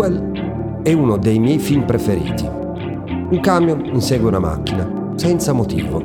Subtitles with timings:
[0.00, 2.46] Duel è uno dei miei film preferiti.
[2.46, 6.02] Un camion insegue una macchina, senza motivo.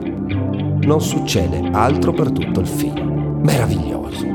[0.81, 3.39] Non succede altro per tutto il film.
[3.41, 4.25] Meraviglioso.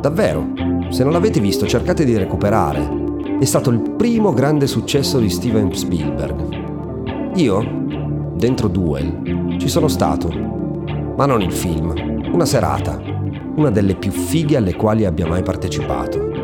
[0.00, 0.46] Davvero,
[0.88, 3.00] se non l'avete visto cercate di recuperare.
[3.38, 7.34] È stato il primo grande successo di Steven Spielberg.
[7.34, 7.84] Io,
[8.36, 10.30] dentro Duel, ci sono stato,
[11.14, 11.92] ma non il film,
[12.32, 12.98] una serata,
[13.54, 16.41] una delle più fighe alle quali abbia mai partecipato.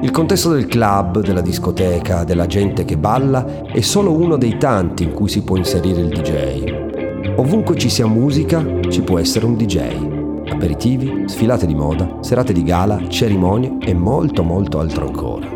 [0.00, 5.04] Il contesto del club, della discoteca, della gente che balla è solo uno dei tanti
[5.04, 7.36] in cui si può inserire il DJ.
[7.36, 10.50] Ovunque ci sia musica ci può essere un DJ.
[10.50, 15.46] Aperitivi, sfilate di moda, serate di gala, cerimonie e molto molto altro ancora.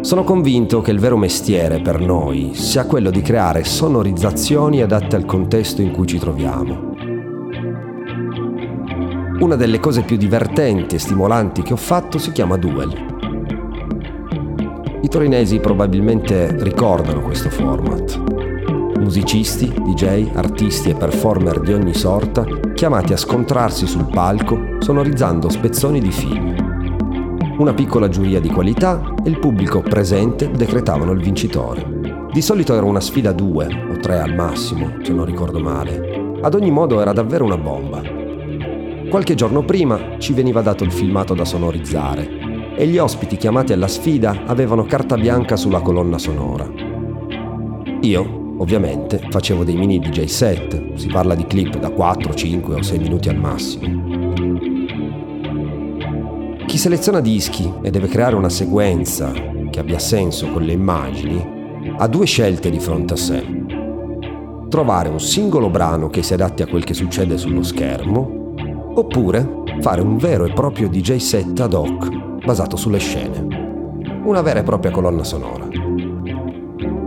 [0.00, 5.24] Sono convinto che il vero mestiere per noi sia quello di creare sonorizzazioni adatte al
[5.24, 6.95] contesto in cui ci troviamo
[9.46, 12.92] una delle cose più divertenti e stimolanti che ho fatto si chiama Duel.
[15.02, 18.20] I torinesi probabilmente ricordano questo format.
[18.98, 22.44] Musicisti, DJ, artisti e performer di ogni sorta
[22.74, 26.54] chiamati a scontrarsi sul palco sonorizzando spezzoni di film.
[27.58, 32.26] Una piccola giuria di qualità e il pubblico presente decretavano il vincitore.
[32.32, 36.34] Di solito era una sfida due o tre al massimo, se non ricordo male.
[36.42, 38.15] Ad ogni modo era davvero una bomba.
[39.16, 43.88] Qualche giorno prima ci veniva dato il filmato da sonorizzare e gli ospiti chiamati alla
[43.88, 46.70] sfida avevano carta bianca sulla colonna sonora.
[48.02, 52.82] Io, ovviamente, facevo dei mini DJ set, si parla di clip da 4, 5 o
[52.82, 54.34] 6 minuti al massimo.
[56.66, 59.32] Chi seleziona dischi e deve creare una sequenza
[59.70, 61.54] che abbia senso con le immagini
[61.96, 63.64] ha due scelte di fronte a sé.
[64.68, 68.44] Trovare un singolo brano che si adatti a quel che succede sullo schermo
[68.96, 72.08] oppure fare un vero e proprio DJ set ad hoc
[72.44, 73.64] basato sulle scene.
[74.24, 75.68] Una vera e propria colonna sonora.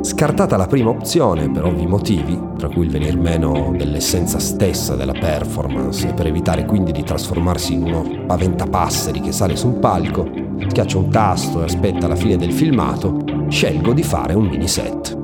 [0.02, 5.14] Scartata la prima opzione per ovvi motivi, tra cui il venir meno dell'essenza stessa della
[5.14, 10.26] performance e per evitare quindi di trasformarsi in uno paventapasseri che sale su un palco,
[10.68, 13.18] schiaccia un tasto e aspetta la fine del filmato,
[13.50, 15.19] scelgo di fare un mini set.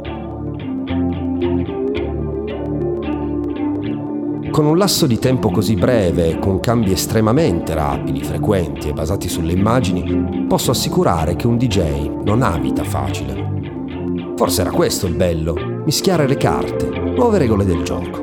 [4.55, 9.51] Con un lasso di tempo così breve, con cambi estremamente rapidi, frequenti e basati sulle
[9.51, 14.33] immagini, posso assicurare che un DJ non ha vita facile.
[14.37, 18.21] Forse era questo il bello, mischiare le carte, nuove regole del gioco.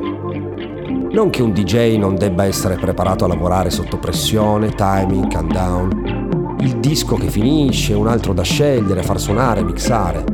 [1.10, 6.78] Non che un DJ non debba essere preparato a lavorare sotto pressione, timing, countdown, il
[6.78, 10.24] disco che finisce, un altro da scegliere, far suonare, mixare.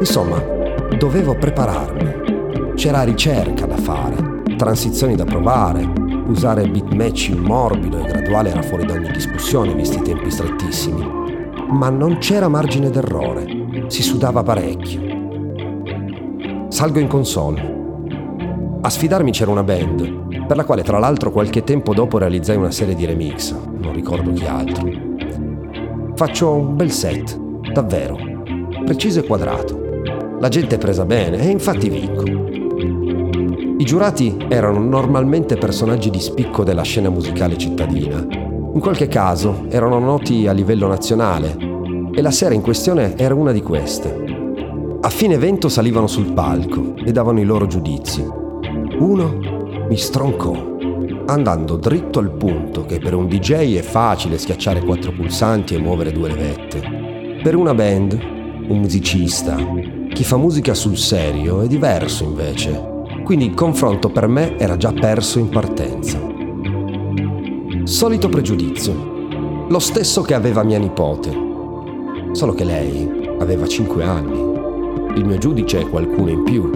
[0.00, 0.42] Insomma,
[0.98, 2.74] dovevo prepararmi.
[2.74, 4.25] C'era ricerca da fare
[4.56, 5.88] transizioni da provare,
[6.26, 11.24] usare beat matching morbido e graduale era fuori da ogni discussione visti i tempi strettissimi.
[11.68, 13.46] Ma non c'era margine d'errore,
[13.88, 15.14] si sudava parecchio.
[16.68, 17.74] Salgo in console.
[18.80, 22.70] A sfidarmi c'era una band, per la quale tra l'altro qualche tempo dopo realizzai una
[22.70, 24.88] serie di remix, non ricordo chi altro.
[26.14, 27.38] Faccio un bel set,
[27.72, 28.18] davvero,
[28.84, 29.84] preciso e quadrato.
[30.38, 32.65] La gente è presa bene e infatti vinco.
[33.78, 38.26] I giurati erano normalmente personaggi di spicco della scena musicale cittadina.
[38.72, 41.54] In qualche caso erano noti a livello nazionale
[42.10, 44.24] e la sera in questione era una di queste.
[44.98, 48.26] A fine evento salivano sul palco e davano i loro giudizi.
[48.98, 50.54] Uno mi stroncò,
[51.26, 56.12] andando dritto al punto che per un DJ è facile schiacciare quattro pulsanti e muovere
[56.12, 57.40] due levette.
[57.42, 58.18] Per una band,
[58.68, 59.54] un musicista,
[60.14, 62.94] chi fa musica sul serio è diverso invece
[63.26, 66.16] quindi il confronto per me era già perso in partenza.
[67.82, 71.36] Solito pregiudizio, lo stesso che aveva mia nipote,
[72.30, 74.38] solo che lei aveva 5 anni.
[75.16, 76.70] Il mio giudice è qualcuno in più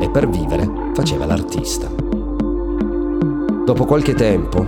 [0.00, 1.90] e per vivere faceva l'artista.
[3.66, 4.66] Dopo qualche tempo,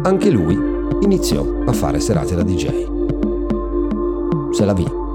[0.00, 0.58] anche lui
[1.00, 2.86] iniziò a fare serate da DJ.
[4.52, 5.07] Se la vi.